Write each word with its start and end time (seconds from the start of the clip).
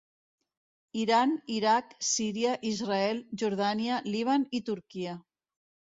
Iran, 1.01 1.33
Iraq, 1.57 1.93
Síria, 2.13 2.55
Israel, 2.71 3.23
Jordània, 3.43 4.03
Líban 4.15 4.51
i 4.61 4.67
Turquia. 4.71 5.19